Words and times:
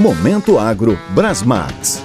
Momento 0.00 0.60
Agro 0.60 0.96
Brasmax. 1.10 2.04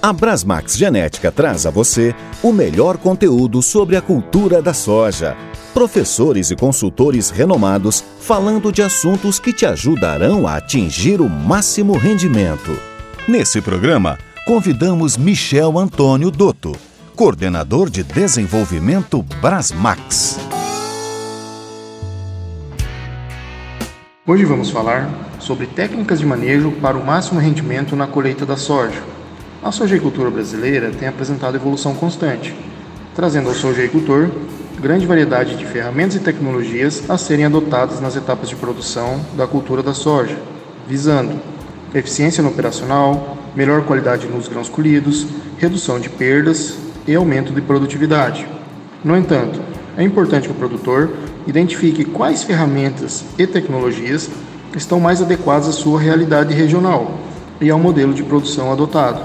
A 0.00 0.12
Brasmax 0.12 0.76
Genética 0.76 1.32
traz 1.32 1.66
a 1.66 1.70
você 1.70 2.14
o 2.40 2.52
melhor 2.52 2.98
conteúdo 2.98 3.60
sobre 3.60 3.96
a 3.96 4.00
cultura 4.00 4.62
da 4.62 4.72
soja. 4.72 5.36
Professores 5.74 6.52
e 6.52 6.56
consultores 6.56 7.30
renomados 7.30 8.04
falando 8.20 8.70
de 8.70 8.80
assuntos 8.80 9.40
que 9.40 9.52
te 9.52 9.66
ajudarão 9.66 10.46
a 10.46 10.54
atingir 10.54 11.20
o 11.20 11.28
máximo 11.28 11.94
rendimento. 11.98 12.78
Nesse 13.26 13.60
programa, 13.60 14.16
convidamos 14.46 15.16
Michel 15.16 15.76
Antônio 15.76 16.30
Dotto, 16.30 16.76
coordenador 17.16 17.90
de 17.90 18.04
desenvolvimento 18.04 19.20
Brasmax. 19.40 20.38
Hoje 24.24 24.44
vamos 24.44 24.70
falar 24.70 25.31
sobre 25.42 25.66
técnicas 25.66 26.20
de 26.20 26.26
manejo 26.26 26.70
para 26.80 26.96
o 26.96 27.04
máximo 27.04 27.40
rendimento 27.40 27.96
na 27.96 28.06
colheita 28.06 28.46
da 28.46 28.56
soja. 28.56 29.02
A 29.60 29.72
sojeicultura 29.72 30.30
brasileira 30.30 30.90
tem 30.90 31.08
apresentado 31.08 31.56
evolução 31.56 31.94
constante, 31.94 32.54
trazendo 33.14 33.48
ao 33.48 33.54
sojeicultor 33.54 34.30
grande 34.80 35.04
variedade 35.04 35.56
de 35.56 35.66
ferramentas 35.66 36.16
e 36.16 36.20
tecnologias 36.20 37.08
a 37.10 37.18
serem 37.18 37.44
adotadas 37.44 38.00
nas 38.00 38.16
etapas 38.16 38.48
de 38.48 38.56
produção 38.56 39.20
da 39.36 39.46
cultura 39.46 39.82
da 39.82 39.92
soja, 39.92 40.36
visando 40.88 41.40
eficiência 41.92 42.42
no 42.42 42.48
operacional, 42.48 43.36
melhor 43.54 43.84
qualidade 43.84 44.26
nos 44.28 44.48
grãos 44.48 44.68
colhidos, 44.68 45.26
redução 45.58 45.98
de 45.98 46.08
perdas 46.08 46.78
e 47.06 47.14
aumento 47.14 47.52
de 47.52 47.60
produtividade. 47.60 48.46
No 49.04 49.16
entanto, 49.16 49.60
é 49.96 50.04
importante 50.04 50.46
que 50.46 50.54
o 50.54 50.56
produtor 50.56 51.12
identifique 51.46 52.04
quais 52.04 52.44
ferramentas 52.44 53.24
e 53.36 53.46
tecnologias 53.46 54.30
estão 54.74 55.00
mais 55.00 55.20
adequadas 55.20 55.68
à 55.68 55.72
sua 55.72 56.00
realidade 56.00 56.54
regional 56.54 57.18
e 57.60 57.70
ao 57.70 57.78
modelo 57.78 58.14
de 58.14 58.22
produção 58.22 58.72
adotado. 58.72 59.20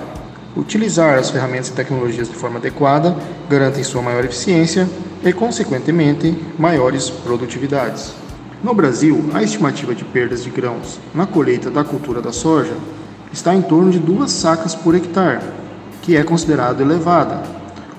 Utilizar 0.55 1.17
as 1.17 1.29
ferramentas 1.29 1.69
e 1.69 1.73
tecnologias 1.73 2.27
de 2.27 2.35
forma 2.35 2.57
adequada 2.57 3.15
garantem 3.49 3.83
sua 3.83 4.01
maior 4.01 4.25
eficiência 4.25 4.87
e, 5.23 5.31
consequentemente, 5.31 6.35
maiores 6.57 7.09
produtividades. 7.09 8.13
No 8.63 8.73
Brasil, 8.73 9.29
a 9.33 9.43
estimativa 9.43 9.93
de 9.93 10.03
perdas 10.03 10.43
de 10.43 10.49
grãos 10.49 10.99
na 11.13 11.27
colheita 11.27 11.69
da 11.69 11.83
cultura 11.83 12.21
da 12.21 12.31
soja 12.31 12.73
está 13.31 13.53
em 13.53 13.61
torno 13.61 13.91
de 13.91 13.99
duas 13.99 14.31
sacas 14.31 14.73
por 14.73 14.95
hectare, 14.95 15.43
que 16.01 16.15
é 16.15 16.23
considerado 16.23 16.81
elevada, 16.81 17.43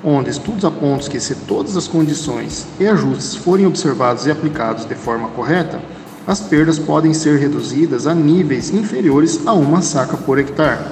onde 0.02 0.30
estudos 0.30 0.64
apontam 0.64 1.08
que 1.08 1.20
se 1.20 1.34
todas 1.34 1.76
as 1.76 1.86
condições 1.86 2.66
e 2.80 2.86
ajustes 2.88 3.36
forem 3.36 3.66
observados 3.66 4.26
e 4.26 4.30
aplicados 4.30 4.84
de 4.84 4.94
forma 4.96 5.28
correta, 5.28 5.80
as 6.28 6.40
perdas 6.40 6.78
podem 6.78 7.14
ser 7.14 7.38
reduzidas 7.38 8.06
a 8.06 8.14
níveis 8.14 8.68
inferiores 8.68 9.40
a 9.46 9.54
uma 9.54 9.80
saca 9.80 10.14
por 10.14 10.38
hectare. 10.38 10.84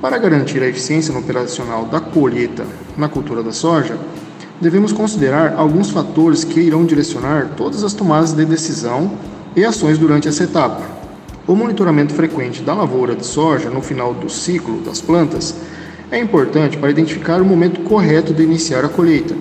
Para 0.00 0.16
garantir 0.16 0.62
a 0.62 0.66
eficiência 0.66 1.14
operacional 1.14 1.84
da 1.84 2.00
colheita 2.00 2.64
na 2.96 3.06
cultura 3.06 3.42
da 3.42 3.52
soja, 3.52 3.98
devemos 4.58 4.90
considerar 4.90 5.56
alguns 5.58 5.90
fatores 5.90 6.42
que 6.42 6.58
irão 6.58 6.86
direcionar 6.86 7.50
todas 7.54 7.84
as 7.84 7.92
tomadas 7.92 8.32
de 8.32 8.46
decisão 8.46 9.12
e 9.54 9.62
ações 9.62 9.98
durante 9.98 10.26
essa 10.26 10.44
etapa. 10.44 10.80
O 11.46 11.54
monitoramento 11.54 12.14
frequente 12.14 12.62
da 12.62 12.72
lavoura 12.72 13.14
de 13.14 13.26
soja 13.26 13.68
no 13.68 13.82
final 13.82 14.14
do 14.14 14.30
ciclo 14.30 14.80
das 14.80 15.02
plantas 15.02 15.54
é 16.10 16.18
importante 16.18 16.78
para 16.78 16.90
identificar 16.90 17.42
o 17.42 17.44
momento 17.44 17.82
correto 17.82 18.32
de 18.32 18.42
iniciar 18.42 18.86
a 18.86 18.88
colheita, 18.88 19.34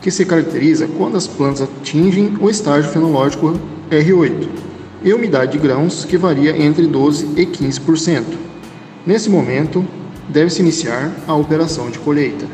que 0.00 0.12
se 0.12 0.24
caracteriza 0.24 0.86
quando 0.96 1.16
as 1.16 1.26
plantas 1.26 1.62
atingem 1.62 2.38
o 2.40 2.48
estágio 2.48 2.92
fenológico 2.92 3.58
R8, 3.90 4.67
e 5.02 5.12
umidade 5.12 5.52
de 5.52 5.58
grãos 5.58 6.04
que 6.04 6.16
varia 6.16 6.56
entre 6.60 6.86
12 6.86 7.28
e 7.36 7.46
15%. 7.46 8.24
Nesse 9.06 9.30
momento, 9.30 9.84
deve-se 10.28 10.60
iniciar 10.60 11.10
a 11.26 11.34
operação 11.34 11.90
de 11.90 11.98
colheita. 11.98 12.46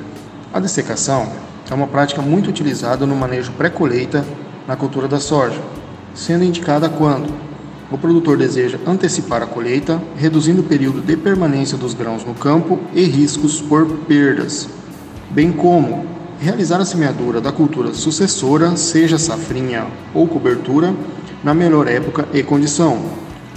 A 0.53 0.61
dessecação 0.61 1.29
é 1.71 1.75
uma 1.75 1.87
prática 1.87 2.23
muito 2.23 2.51
utilizada 2.51 3.07
no 3.07 3.17
manejo 3.17 3.53
pré-colheita 3.53 4.25
na 4.69 4.77
cultura 4.77 5.09
da 5.09 5.19
soja, 5.19 5.61
sendo 6.15 6.45
indicada 6.45 6.89
quando 6.89 7.33
o 7.91 7.99
produtor 7.99 8.37
deseja 8.37 8.79
antecipar 8.87 9.43
a 9.43 9.47
colheita, 9.47 10.01
reduzindo 10.17 10.63
o 10.63 10.65
período 10.65 11.01
de 11.01 11.17
permanência 11.17 11.77
dos 11.77 11.95
grãos 11.95 12.25
no 12.25 12.35
campo 12.35 12.79
e 12.95 13.05
riscos 13.05 13.61
por 13.61 13.87
perdas, 14.07 14.69
bem 15.31 15.53
como 15.53 16.07
realizar 16.41 16.81
a 16.81 16.85
semeadura 16.85 17.41
da 17.41 17.53
cultura 17.53 17.95
sucessora, 17.95 18.77
seja 18.77 19.19
safrinha 19.19 19.87
ou 20.13 20.27
cobertura, 20.27 20.95
na 21.45 21.53
melhor 21.53 21.87
época 21.87 22.27
e 22.33 22.43
condição, 22.43 23.03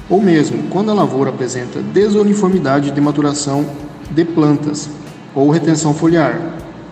ou 0.09 0.21
mesmo 0.21 0.63
quando 0.69 0.91
a 0.91 0.93
lavoura 0.93 1.29
apresenta 1.29 1.81
desuniformidade 1.81 2.91
de 2.91 2.99
maturação 2.99 3.65
de 4.11 4.25
plantas 4.25 4.89
ou 5.33 5.49
retenção 5.49 5.93
foliar, 5.93 6.37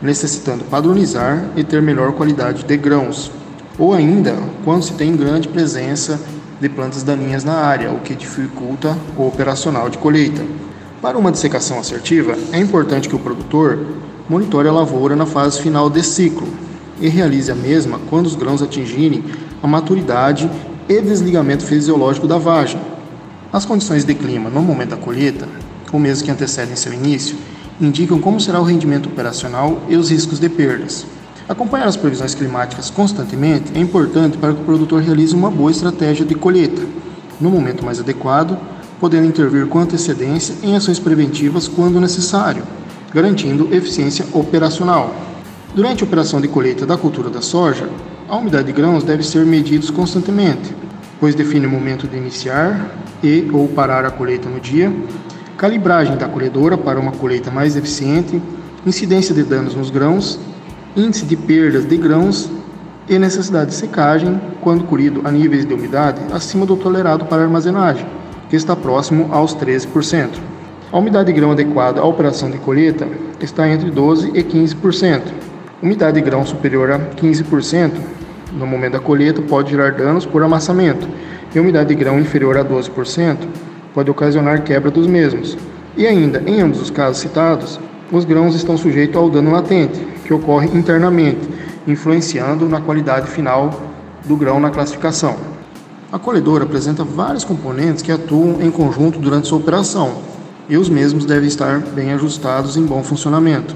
necessitando 0.01 0.63
padronizar 0.63 1.45
e 1.55 1.63
ter 1.63 1.81
melhor 1.81 2.13
qualidade 2.13 2.63
de 2.63 2.77
grãos, 2.77 3.29
ou 3.77 3.93
ainda 3.93 4.37
quando 4.63 4.83
se 4.83 4.93
tem 4.93 5.15
grande 5.17 5.49
presença 5.49 6.19
de 6.61 6.69
plantas 6.69 7.03
daninhas 7.03 7.43
na 7.43 7.55
área, 7.55 7.91
o 7.91 7.99
que 7.99 8.15
dificulta 8.15 8.97
o 9.17 9.27
operacional 9.27 9.89
de 9.89 9.97
colheita. 9.97 10.43
Para 11.01 11.17
uma 11.17 11.31
dessecação 11.31 11.77
assertiva, 11.77 12.37
é 12.53 12.59
importante 12.59 13.09
que 13.09 13.15
o 13.15 13.19
produtor 13.19 13.79
monitore 14.29 14.69
a 14.69 14.71
lavoura 14.71 15.15
na 15.15 15.25
fase 15.25 15.61
final 15.61 15.89
de 15.89 16.01
ciclo 16.03 16.47
e 17.01 17.09
realize 17.09 17.51
a 17.51 17.55
mesma 17.55 17.99
quando 18.09 18.27
os 18.27 18.35
grãos 18.35 18.61
atingirem 18.61 19.23
a 19.61 19.67
maturidade 19.67 20.49
e 20.87 21.01
desligamento 21.01 21.63
fisiológico 21.63 22.27
da 22.27 22.37
vagem. 22.37 22.79
As 23.51 23.65
condições 23.65 24.03
de 24.03 24.13
clima 24.13 24.49
no 24.49 24.61
momento 24.61 24.89
da 24.89 24.97
colheita 24.97 25.47
ou 25.91 25.99
meses 25.99 26.21
que 26.21 26.31
antecedem 26.31 26.75
seu 26.75 26.93
início, 26.93 27.37
indicam 27.79 28.19
como 28.19 28.39
será 28.39 28.59
o 28.59 28.63
rendimento 28.63 29.07
operacional 29.07 29.81
e 29.87 29.95
os 29.95 30.11
riscos 30.11 30.39
de 30.39 30.49
perdas. 30.49 31.05
Acompanhar 31.47 31.87
as 31.87 31.95
previsões 31.95 32.33
climáticas 32.33 32.89
constantemente 32.89 33.71
é 33.75 33.79
importante 33.79 34.37
para 34.37 34.53
que 34.53 34.61
o 34.61 34.65
produtor 34.65 35.01
realize 35.01 35.35
uma 35.35 35.51
boa 35.51 35.71
estratégia 35.71 36.25
de 36.25 36.35
colheita, 36.35 36.81
no 37.39 37.49
momento 37.49 37.85
mais 37.85 37.99
adequado, 37.99 38.57
podendo 38.99 39.27
intervir 39.27 39.67
com 39.67 39.79
antecedência 39.79 40.55
em 40.63 40.75
ações 40.75 40.99
preventivas 40.99 41.67
quando 41.67 41.99
necessário, 41.99 42.63
garantindo 43.13 43.73
eficiência 43.73 44.25
operacional. 44.33 45.13
Durante 45.75 46.03
a 46.03 46.07
operação 46.07 46.41
de 46.41 46.47
colheita 46.47 46.85
da 46.85 46.97
cultura 46.97 47.29
da 47.29 47.41
soja, 47.41 47.89
a 48.27 48.37
umidade 48.37 48.65
de 48.65 48.73
grãos 48.73 49.03
deve 49.03 49.23
ser 49.23 49.45
medida 49.45 49.91
constantemente, 49.91 50.75
pois 51.19 51.35
define 51.35 51.67
o 51.67 51.69
momento 51.69 52.07
de 52.07 52.17
iniciar 52.17 52.89
e 53.23 53.47
ou 53.53 53.67
parar 53.67 54.03
a 54.03 54.09
colheita 54.09 54.49
no 54.49 54.59
dia, 54.59 54.91
calibragem 55.57 56.17
da 56.17 56.27
colhedora 56.27 56.77
para 56.77 56.99
uma 56.99 57.11
colheita 57.11 57.51
mais 57.51 57.75
eficiente, 57.75 58.41
incidência 58.85 59.33
de 59.33 59.43
danos 59.43 59.75
nos 59.75 59.91
grãos, 59.91 60.39
índice 60.95 61.25
de 61.25 61.35
perdas 61.35 61.85
de 61.85 61.97
grãos 61.97 62.49
e 63.07 63.19
necessidade 63.19 63.69
de 63.69 63.75
secagem 63.75 64.41
quando 64.61 64.85
colhido 64.85 65.21
a 65.23 65.31
níveis 65.31 65.65
de 65.65 65.73
umidade 65.73 66.19
acima 66.33 66.65
do 66.65 66.75
tolerado 66.75 67.25
para 67.25 67.43
armazenagem, 67.43 68.07
que 68.49 68.55
está 68.55 68.75
próximo 68.75 69.29
aos 69.31 69.55
13%. 69.55 70.29
A 70.91 70.97
umidade 70.97 71.31
de 71.31 71.33
grão 71.33 71.51
adequada 71.51 72.01
à 72.01 72.05
operação 72.05 72.49
de 72.49 72.57
colheita 72.57 73.07
está 73.39 73.69
entre 73.69 73.91
12% 73.91 74.31
e 74.33 74.43
15%. 74.43 75.21
Umidade 75.81 76.15
de 76.15 76.21
grão 76.21 76.45
superior 76.45 76.89
a 76.89 76.99
15% 76.99 78.14
no 78.55 78.65
momento 78.65 78.93
da 78.93 78.99
colheita 78.99 79.41
pode 79.41 79.71
gerar 79.71 79.91
danos 79.91 80.25
por 80.25 80.41
amassamento, 80.41 81.07
e 81.53 81.59
umidade 81.59 81.89
de 81.89 81.95
grão 81.95 82.19
inferior 82.19 82.57
a 82.57 82.65
12% 82.65 83.37
pode 83.93 84.11
ocasionar 84.11 84.63
quebra 84.63 84.91
dos 84.91 85.07
mesmos. 85.07 85.57
E 85.95 86.05
ainda, 86.05 86.43
em 86.45 86.59
ambos 86.59 86.81
os 86.81 86.89
casos 86.89 87.21
citados, 87.21 87.79
os 88.11 88.25
grãos 88.25 88.53
estão 88.55 88.77
sujeitos 88.77 89.15
ao 89.15 89.29
dano 89.29 89.51
latente, 89.51 89.99
que 90.25 90.33
ocorre 90.33 90.67
internamente, 90.77 91.47
influenciando 91.87 92.67
na 92.67 92.81
qualidade 92.81 93.27
final 93.27 93.69
do 94.25 94.35
grão 94.35 94.59
na 94.59 94.69
classificação. 94.69 95.35
A 96.11 96.19
colhedora 96.19 96.65
apresenta 96.65 97.03
vários 97.03 97.43
componentes 97.43 98.01
que 98.01 98.11
atuam 98.11 98.61
em 98.61 98.69
conjunto 98.69 99.19
durante 99.19 99.47
sua 99.47 99.57
operação, 99.57 100.13
e 100.67 100.77
os 100.77 100.89
mesmos 100.89 101.25
devem 101.25 101.47
estar 101.47 101.79
bem 101.79 102.11
ajustados 102.11 102.75
em 102.75 102.85
bom 102.85 103.03
funcionamento. 103.03 103.75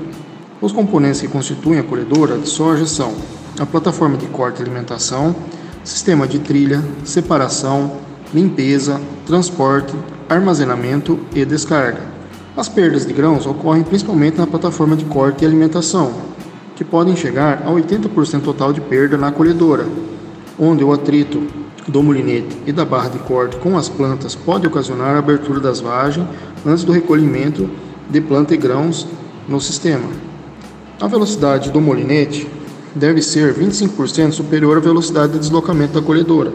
Os 0.61 0.71
componentes 0.71 1.21
que 1.21 1.27
constituem 1.27 1.79
a 1.79 1.83
colhedora 1.83 2.37
de 2.37 2.49
soja 2.49 2.85
são 2.85 3.13
a 3.59 3.65
plataforma 3.65 4.17
de 4.17 4.25
corte 4.27 4.59
e 4.59 4.61
alimentação, 4.63 5.35
sistema 5.83 6.25
de 6.25 6.39
trilha, 6.39 6.81
separação, 7.03 7.97
limpeza, 8.33 9.01
transporte, 9.27 9.93
armazenamento 10.29 11.19
e 11.35 11.43
descarga. 11.43 12.01
As 12.55 12.69
perdas 12.69 13.05
de 13.05 13.13
grãos 13.13 13.45
ocorrem 13.45 13.83
principalmente 13.83 14.37
na 14.37 14.47
plataforma 14.47 14.95
de 14.95 15.05
corte 15.05 15.43
e 15.43 15.47
alimentação, 15.47 16.13
que 16.75 16.85
podem 16.85 17.15
chegar 17.15 17.63
a 17.65 17.69
80% 17.69 18.41
total 18.41 18.71
de 18.71 18.79
perda 18.79 19.17
na 19.17 19.31
colhedora, 19.31 19.85
onde 20.57 20.83
o 20.83 20.93
atrito 20.93 21.45
do 21.87 22.01
molinete 22.01 22.57
e 22.65 22.71
da 22.71 22.85
barra 22.85 23.09
de 23.09 23.19
corte 23.19 23.57
com 23.57 23.77
as 23.77 23.89
plantas 23.89 24.35
pode 24.35 24.67
ocasionar 24.67 25.15
a 25.15 25.19
abertura 25.19 25.59
das 25.59 25.81
vagens 25.81 26.27
antes 26.65 26.83
do 26.83 26.91
recolhimento 26.91 27.69
de 28.09 28.21
planta 28.21 28.53
e 28.53 28.57
grãos 28.57 29.07
no 29.47 29.59
sistema. 29.59 30.07
A 31.01 31.07
velocidade 31.07 31.71
do 31.71 31.81
molinete 31.81 32.47
deve 32.95 33.21
ser 33.21 33.53
25% 33.53 34.31
superior 34.31 34.77
à 34.77 34.79
velocidade 34.79 35.33
de 35.33 35.39
deslocamento 35.39 35.93
da 35.93 36.05
colhedora, 36.05 36.51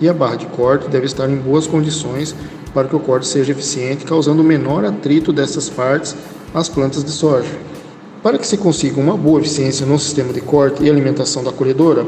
e 0.00 0.08
a 0.08 0.14
barra 0.14 0.36
de 0.36 0.46
corte 0.46 0.88
deve 0.88 1.06
estar 1.06 1.28
em 1.28 1.36
boas 1.36 1.66
condições 1.66 2.34
para 2.74 2.88
que 2.88 2.96
o 2.96 3.00
corte 3.00 3.26
seja 3.26 3.52
eficiente, 3.52 4.04
causando 4.04 4.44
menor 4.44 4.84
atrito 4.84 5.32
dessas 5.32 5.68
partes 5.68 6.14
às 6.54 6.68
plantas 6.68 7.02
de 7.02 7.10
soja. 7.10 7.48
Para 8.22 8.38
que 8.38 8.46
se 8.46 8.56
consiga 8.56 9.00
uma 9.00 9.16
boa 9.16 9.40
eficiência 9.40 9.86
no 9.86 9.98
sistema 9.98 10.32
de 10.32 10.40
corte 10.40 10.82
e 10.82 10.90
alimentação 10.90 11.42
da 11.42 11.52
colhedora, 11.52 12.04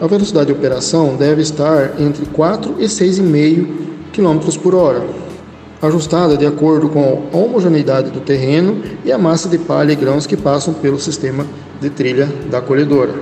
a 0.00 0.06
velocidade 0.06 0.46
de 0.46 0.52
operação 0.52 1.16
deve 1.16 1.42
estar 1.42 2.00
entre 2.00 2.26
4 2.26 2.76
e 2.78 2.84
6,5 2.84 3.66
km 4.12 4.58
por 4.62 4.74
hora, 4.74 5.23
ajustada 5.86 6.36
de 6.36 6.46
acordo 6.46 6.88
com 6.88 7.28
a 7.32 7.36
homogeneidade 7.36 8.10
do 8.10 8.20
terreno 8.20 8.82
e 9.04 9.12
a 9.12 9.18
massa 9.18 9.48
de 9.48 9.58
palha 9.58 9.92
e 9.92 9.96
grãos 9.96 10.26
que 10.26 10.36
passam 10.36 10.74
pelo 10.74 10.98
sistema 10.98 11.46
de 11.80 11.90
trilha 11.90 12.28
da 12.50 12.60
colhedora. 12.60 13.14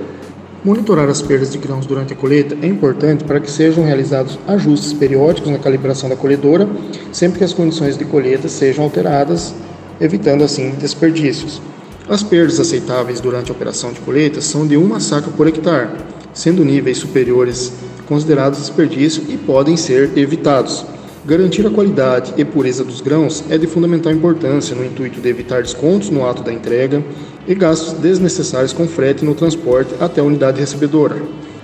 Monitorar 0.63 1.09
as 1.09 1.21
perdas 1.21 1.51
de 1.51 1.57
grãos 1.57 1.85
durante 1.85 2.13
a 2.13 2.15
colheita 2.15 2.55
é 2.61 2.67
importante 2.67 3.25
para 3.25 3.41
que 3.41 3.51
sejam 3.51 3.83
realizados 3.83 4.39
ajustes 4.47 4.93
periódicos 4.93 5.51
na 5.51 5.59
calibração 5.59 6.07
da 6.07 6.15
colhedora, 6.15 6.67
sempre 7.11 7.39
que 7.39 7.43
as 7.43 7.51
condições 7.51 7.97
de 7.97 8.05
colheita 8.05 8.47
sejam 8.47 8.85
alteradas, 8.85 9.53
evitando 9.99 10.41
assim 10.41 10.69
desperdícios. 10.79 11.61
As 12.07 12.23
perdas 12.23 12.61
aceitáveis 12.61 13.19
durante 13.19 13.51
a 13.51 13.53
operação 13.53 13.91
de 13.91 13.99
colheita 13.99 14.39
são 14.39 14.65
de 14.65 14.77
uma 14.77 15.01
saca 15.01 15.29
por 15.31 15.47
hectare, 15.47 15.89
sendo 16.33 16.63
níveis 16.63 16.97
superiores 16.97 17.73
considerados 18.07 18.59
desperdício 18.59 19.23
e 19.27 19.37
podem 19.37 19.75
ser 19.75 20.17
evitados. 20.17 20.85
Garantir 21.25 21.65
a 21.65 21.69
qualidade 21.69 22.33
e 22.35 22.43
pureza 22.43 22.83
dos 22.83 22.99
grãos 22.99 23.45
é 23.49 23.57
de 23.57 23.65
fundamental 23.65 24.11
importância 24.11 24.75
no 24.75 24.83
intuito 24.83 25.21
de 25.21 25.29
evitar 25.29 25.61
descontos 25.61 26.09
no 26.09 26.27
ato 26.27 26.43
da 26.43 26.51
entrega 26.51 27.01
e 27.47 27.55
gastos 27.55 27.93
desnecessários 27.93 28.73
com 28.73 28.85
frete 28.85 29.23
no 29.23 29.33
transporte 29.33 29.93
até 30.01 30.19
a 30.19 30.23
unidade 30.23 30.59
recebedora. 30.59 31.15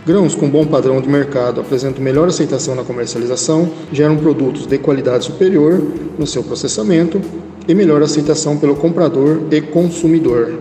Grãos 0.06 0.34
com 0.34 0.50
bom 0.50 0.66
padrão 0.66 1.02
de 1.02 1.10
mercado 1.10 1.60
apresentam 1.60 2.02
melhor 2.02 2.30
aceitação 2.30 2.74
na 2.74 2.86
comercialização, 2.86 3.70
geram 3.92 4.16
produtos 4.16 4.66
de 4.66 4.78
qualidade 4.78 5.26
superior 5.26 5.84
no 6.18 6.26
seu 6.26 6.42
processamento 6.42 7.22
e 7.68 7.76
melhor 7.76 8.02
aceitação 8.02 8.58
pelo 8.58 8.78
comprador 8.78 9.42
e 9.52 9.60
consumidor. 9.60 10.54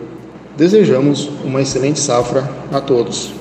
Desejamos 0.56 1.31
uma 1.44 1.62
excelente 1.62 2.01
safra 2.01 2.51
a 2.73 2.81
todos. 2.81 3.33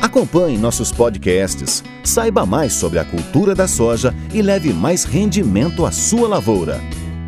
Acompanhe 0.00 0.56
nossos 0.56 0.92
podcasts, 0.92 1.82
saiba 2.04 2.46
mais 2.46 2.72
sobre 2.72 2.98
a 2.98 3.04
cultura 3.04 3.54
da 3.54 3.66
soja 3.66 4.14
e 4.32 4.40
leve 4.40 4.72
mais 4.72 5.04
rendimento 5.04 5.84
à 5.84 5.90
sua 5.90 6.28
lavoura. 6.28 6.80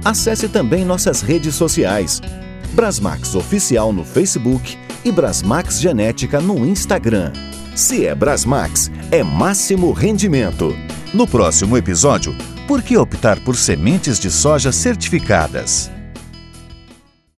Acesse 0.05 0.49
também 0.49 0.85
nossas 0.85 1.21
redes 1.21 1.55
sociais. 1.55 2.21
Brasmax 2.73 3.35
Oficial 3.35 3.93
no 3.93 4.05
Facebook 4.05 4.79
e 5.05 5.11
Brasmax 5.11 5.81
Genética 5.81 6.41
no 6.41 6.65
Instagram. 6.65 7.33
Se 7.75 8.07
é 8.07 8.15
Brasmax, 8.15 8.91
é 9.11 9.23
máximo 9.23 9.93
rendimento. 9.93 10.75
No 11.13 11.27
próximo 11.27 11.77
episódio, 11.77 12.35
por 12.69 12.83
que 12.83 12.97
optar 12.97 13.41
por 13.41 13.57
sementes 13.57 14.21
de 14.21 14.31
soja 14.31 14.71
certificadas? 14.71 15.91